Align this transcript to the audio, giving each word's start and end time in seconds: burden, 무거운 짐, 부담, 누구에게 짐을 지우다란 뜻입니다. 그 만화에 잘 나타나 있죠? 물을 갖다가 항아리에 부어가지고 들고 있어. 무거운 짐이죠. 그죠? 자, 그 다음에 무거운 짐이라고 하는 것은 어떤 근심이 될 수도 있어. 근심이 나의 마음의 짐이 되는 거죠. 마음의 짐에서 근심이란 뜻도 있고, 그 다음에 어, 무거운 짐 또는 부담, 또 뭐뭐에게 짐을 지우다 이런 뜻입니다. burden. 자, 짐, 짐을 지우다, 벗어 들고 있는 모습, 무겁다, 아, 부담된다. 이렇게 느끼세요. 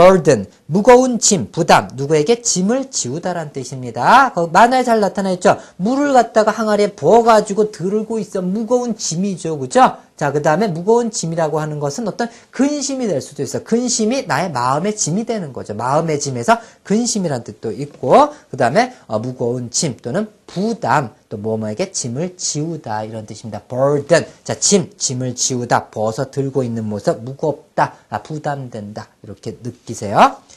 burden, 0.00 0.46
무거운 0.64 1.18
짐, 1.18 1.50
부담, 1.52 1.90
누구에게 1.92 2.40
짐을 2.40 2.90
지우다란 2.90 3.52
뜻입니다. 3.52 4.32
그 4.34 4.48
만화에 4.50 4.82
잘 4.82 5.00
나타나 5.00 5.30
있죠? 5.32 5.58
물을 5.76 6.14
갖다가 6.14 6.50
항아리에 6.50 6.92
부어가지고 6.92 7.70
들고 7.70 8.18
있어. 8.18 8.40
무거운 8.40 8.96
짐이죠. 8.96 9.58
그죠? 9.58 9.98
자, 10.20 10.32
그 10.32 10.42
다음에 10.42 10.68
무거운 10.68 11.10
짐이라고 11.10 11.60
하는 11.60 11.80
것은 11.80 12.06
어떤 12.06 12.28
근심이 12.50 13.06
될 13.06 13.22
수도 13.22 13.42
있어. 13.42 13.64
근심이 13.64 14.26
나의 14.26 14.52
마음의 14.52 14.94
짐이 14.94 15.24
되는 15.24 15.54
거죠. 15.54 15.72
마음의 15.72 16.20
짐에서 16.20 16.58
근심이란 16.82 17.42
뜻도 17.42 17.72
있고, 17.72 18.28
그 18.50 18.58
다음에 18.58 18.94
어, 19.06 19.18
무거운 19.18 19.70
짐 19.70 19.96
또는 19.96 20.28
부담, 20.46 21.14
또 21.30 21.38
뭐뭐에게 21.38 21.92
짐을 21.92 22.36
지우다 22.36 23.04
이런 23.04 23.24
뜻입니다. 23.24 23.62
burden. 23.66 24.26
자, 24.44 24.60
짐, 24.60 24.92
짐을 24.94 25.36
지우다, 25.36 25.88
벗어 25.88 26.30
들고 26.30 26.64
있는 26.64 26.84
모습, 26.84 27.22
무겁다, 27.22 27.94
아, 28.10 28.22
부담된다. 28.22 29.08
이렇게 29.22 29.56
느끼세요. 29.62 30.36